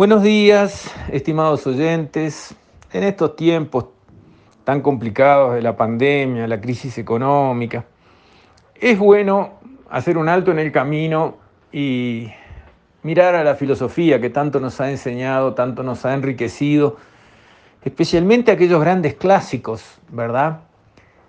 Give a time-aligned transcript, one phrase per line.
[0.00, 2.54] Buenos días, estimados oyentes.
[2.90, 3.84] En estos tiempos
[4.64, 7.84] tan complicados de la pandemia, la crisis económica,
[8.76, 9.58] es bueno
[9.90, 11.36] hacer un alto en el camino
[11.70, 12.28] y
[13.02, 16.96] mirar a la filosofía que tanto nos ha enseñado, tanto nos ha enriquecido,
[17.84, 20.60] especialmente aquellos grandes clásicos, ¿verdad?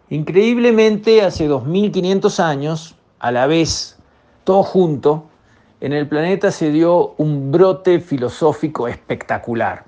[0.09, 3.99] Increíblemente, hace 2500 años, a la vez,
[4.45, 5.25] todo junto,
[5.81, 9.83] en el planeta se dio un brote filosófico espectacular.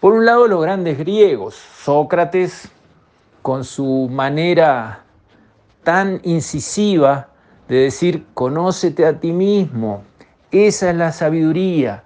[0.00, 2.70] Por un lado, los grandes griegos, Sócrates,
[3.42, 5.04] con su manera
[5.84, 7.28] tan incisiva
[7.68, 10.02] de decir, conócete a ti mismo,
[10.50, 12.02] esa es la sabiduría,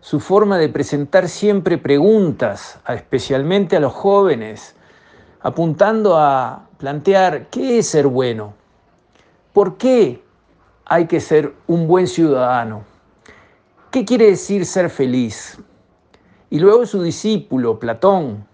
[0.00, 4.76] su forma de presentar siempre preguntas, especialmente a los jóvenes,
[5.40, 8.52] apuntando a plantear, ¿qué es ser bueno?
[9.54, 10.22] ¿Por qué
[10.88, 12.82] hay que ser un buen ciudadano.
[13.90, 15.58] ¿Qué quiere decir ser feliz?
[16.50, 18.46] Y luego su discípulo, Platón,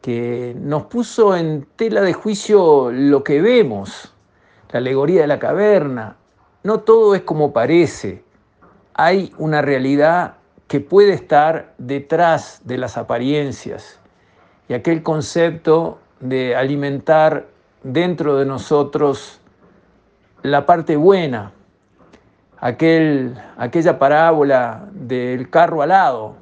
[0.00, 4.14] que nos puso en tela de juicio lo que vemos,
[4.70, 6.16] la alegoría de la caverna.
[6.62, 8.22] No todo es como parece.
[8.94, 10.36] Hay una realidad
[10.68, 13.98] que puede estar detrás de las apariencias.
[14.68, 17.48] Y aquel concepto de alimentar
[17.82, 19.39] dentro de nosotros
[20.42, 21.52] la parte buena,
[22.58, 26.34] aquel, aquella parábola del carro alado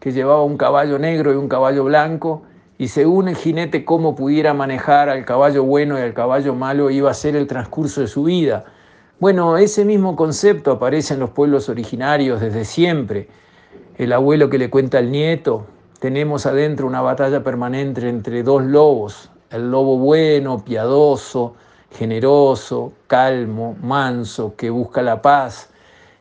[0.00, 2.42] que llevaba un caballo negro y un caballo blanco,
[2.78, 7.10] y según el jinete cómo pudiera manejar al caballo bueno y al caballo malo iba
[7.10, 8.64] a ser el transcurso de su vida.
[9.18, 13.28] Bueno, ese mismo concepto aparece en los pueblos originarios desde siempre.
[13.96, 15.66] El abuelo que le cuenta al nieto,
[16.00, 21.54] tenemos adentro una batalla permanente entre dos lobos, el lobo bueno, piadoso,
[21.96, 25.70] generoso, calmo, manso, que busca la paz,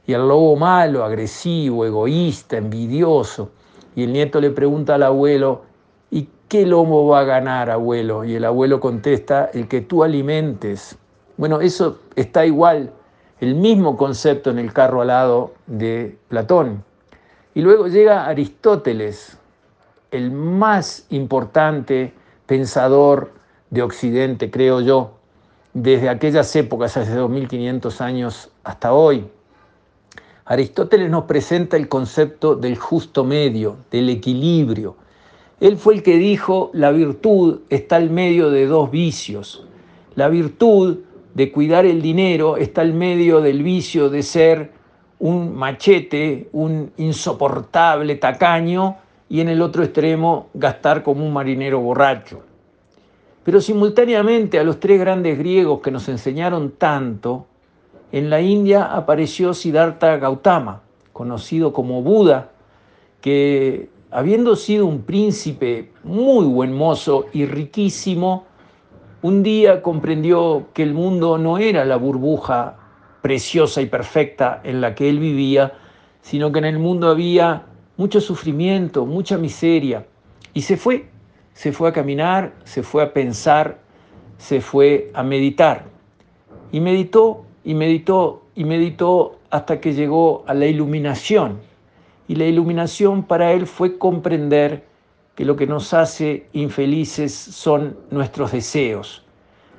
[0.08, 3.52] y el lobo malo, agresivo, egoísta, envidioso.
[3.96, 5.64] Y el nieto le pregunta al abuelo,
[6.12, 8.24] ¿y qué lobo va a ganar, abuelo?
[8.24, 10.98] Y el abuelo contesta, el que tú alimentes.
[11.38, 12.92] Bueno, eso está igual,
[13.40, 16.84] el mismo concepto en el carro alado de Platón.
[17.54, 19.38] Y luego llega Aristóteles,
[20.12, 22.14] el más importante
[22.46, 23.32] pensador
[23.70, 25.12] de Occidente, creo yo,
[25.76, 29.26] desde aquellas épocas, hace 2500 años hasta hoy.
[30.46, 34.96] Aristóteles nos presenta el concepto del justo medio, del equilibrio.
[35.60, 39.68] Él fue el que dijo, la virtud está al medio de dos vicios.
[40.16, 41.00] La virtud
[41.34, 44.72] de cuidar el dinero está al medio del vicio de ser
[45.20, 48.96] un machete, un insoportable tacaño,
[49.28, 52.44] y en el otro extremo gastar como un marinero borracho.
[53.46, 57.46] Pero simultáneamente a los tres grandes griegos que nos enseñaron tanto,
[58.12, 60.82] en la India apareció Siddhartha Gautama,
[61.14, 62.50] conocido como Buda,
[63.22, 68.46] que habiendo sido un príncipe muy buen mozo y riquísimo,
[69.22, 72.78] un día comprendió que el mundo no era la burbuja
[73.22, 75.74] preciosa y perfecta en la que él vivía,
[76.22, 80.08] sino que en el mundo había mucho sufrimiento, mucha miseria,
[80.52, 81.10] y se fue
[81.56, 83.80] se fue a caminar, se fue a pensar,
[84.38, 85.86] se fue a meditar.
[86.72, 91.62] Y meditó y meditó y meditó hasta que llegó a la iluminación.
[92.28, 94.86] Y la iluminación para él fue comprender
[95.36, 99.24] que lo que nos hace infelices son nuestros deseos.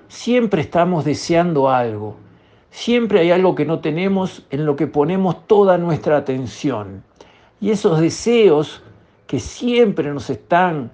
[0.08, 2.16] Siempre estamos deseando algo.
[2.70, 7.02] Siempre hay algo que no tenemos en lo que ponemos toda nuestra atención.
[7.60, 8.82] Y esos deseos
[9.26, 10.90] que siempre nos están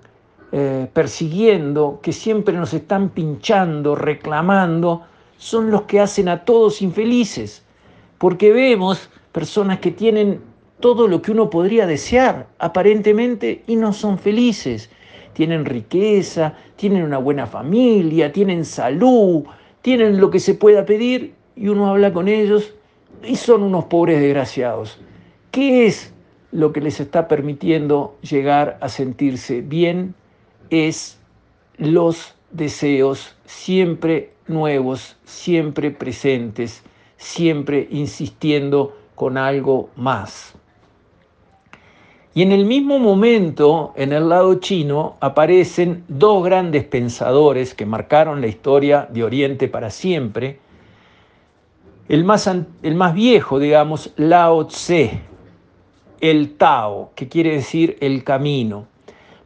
[0.53, 5.03] eh, persiguiendo, que siempre nos están pinchando, reclamando,
[5.39, 7.65] son los que hacen a todos infelices,
[8.19, 10.41] porque vemos personas que tienen
[10.79, 14.91] todo lo que uno podría desear, aparentemente, y no son felices.
[15.33, 19.45] Tienen riqueza, tienen una buena familia, tienen salud,
[19.81, 22.75] tienen lo que se pueda pedir, y uno habla con ellos
[23.25, 25.01] y son unos pobres desgraciados.
[25.51, 26.13] ¿Qué es
[26.51, 30.15] lo que les está permitiendo llegar a sentirse bien
[30.73, 31.19] es
[31.77, 36.83] los deseos siempre nuevos, siempre presentes,
[37.17, 40.55] siempre insistiendo con algo más.
[42.35, 48.41] Y en el mismo momento, en el lado chino, aparecen dos grandes pensadores que marcaron
[48.41, 50.59] la historia de Oriente para siempre.
[52.09, 52.49] El más,
[52.83, 55.21] el más viejo, digamos, Lao Tse,
[56.23, 58.87] el Tao, que quiere decir el camino.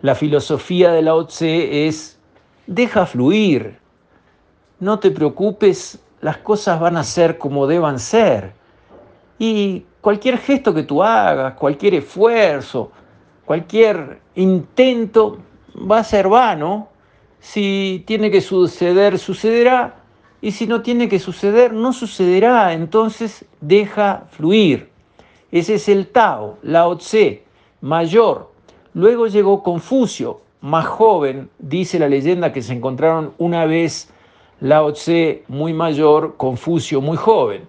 [0.06, 2.16] La filosofía de Lao Tse es,
[2.68, 3.76] deja fluir,
[4.78, 8.52] no te preocupes, las cosas van a ser como deban ser.
[9.36, 12.92] Y cualquier gesto que tú hagas, cualquier esfuerzo,
[13.44, 15.38] cualquier intento
[15.74, 16.88] va a ser vano.
[17.40, 19.96] Si tiene que suceder, sucederá.
[20.40, 22.74] Y si no tiene que suceder, no sucederá.
[22.74, 24.88] Entonces deja fluir.
[25.50, 27.42] Ese es el Tao, Lao Tse,
[27.80, 28.54] mayor.
[28.96, 31.50] Luego llegó Confucio, más joven.
[31.58, 34.10] Dice la leyenda que se encontraron una vez
[34.60, 37.68] Lao Tse muy mayor, Confucio muy joven.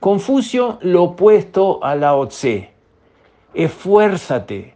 [0.00, 2.72] Confucio lo opuesto a Lao Tse.
[3.54, 4.74] Esfuérzate.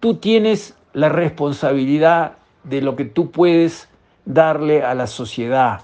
[0.00, 3.90] Tú tienes la responsabilidad de lo que tú puedes
[4.24, 5.82] darle a la sociedad.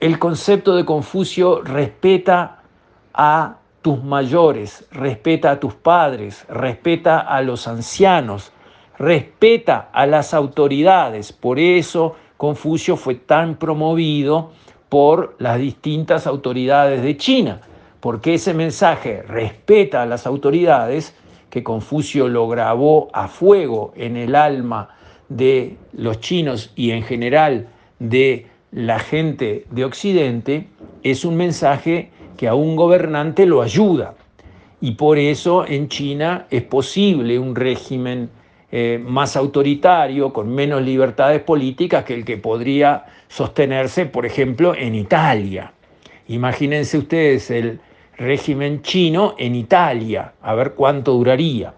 [0.00, 2.62] El concepto de Confucio respeta
[3.12, 8.50] a tus mayores, respeta a tus padres, respeta a los ancianos,
[8.98, 11.32] respeta a las autoridades.
[11.32, 14.50] Por eso Confucio fue tan promovido
[14.88, 17.60] por las distintas autoridades de China,
[18.00, 21.14] porque ese mensaje respeta a las autoridades
[21.48, 24.96] que Confucio lo grabó a fuego en el alma
[25.28, 27.68] de los chinos y en general
[28.00, 30.66] de la gente de Occidente,
[31.04, 34.14] es un mensaje que a un gobernante lo ayuda.
[34.80, 38.30] Y por eso en China es posible un régimen
[38.70, 44.94] eh, más autoritario, con menos libertades políticas que el que podría sostenerse, por ejemplo, en
[44.94, 45.72] Italia.
[46.28, 47.80] Imagínense ustedes el
[48.18, 51.74] régimen chino en Italia, a ver cuánto duraría.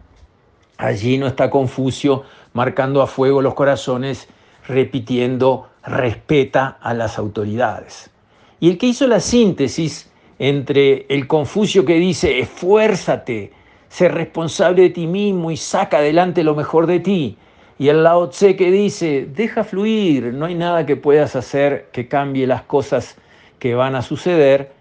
[0.78, 2.22] Allí no está Confucio
[2.52, 4.28] marcando a fuego los corazones,
[4.66, 8.10] repitiendo respeta a las autoridades.
[8.60, 13.52] Y el que hizo la síntesis entre el Confucio que dice, esfuérzate,
[13.88, 17.38] sé responsable de ti mismo y saca adelante lo mejor de ti,
[17.78, 22.08] y el Lao Tse que dice, deja fluir, no hay nada que puedas hacer que
[22.08, 23.16] cambie las cosas
[23.58, 24.72] que van a suceder,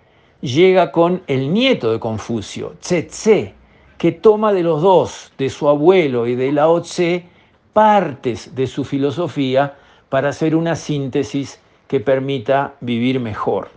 [0.42, 3.54] llega con el nieto de Confucio, Tse Tse,
[3.98, 7.26] que toma de los dos, de su abuelo y de Lao Tse,
[7.74, 9.76] partes de su filosofía
[10.10, 13.77] para hacer una síntesis que permita vivir mejor.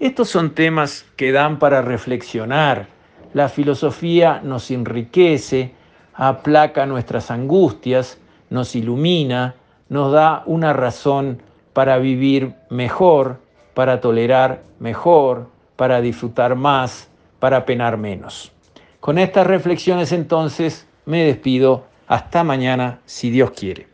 [0.00, 2.86] Estos son temas que dan para reflexionar.
[3.34, 5.74] La filosofía nos enriquece,
[6.14, 8.16] aplaca nuestras angustias,
[8.48, 9.56] nos ilumina,
[9.90, 11.42] nos da una razón
[11.74, 13.42] para vivir mejor,
[13.74, 18.52] para tolerar mejor, para disfrutar más, para penar menos.
[19.00, 21.84] Con estas reflexiones entonces me despido.
[22.06, 23.89] Hasta mañana, si Dios quiere.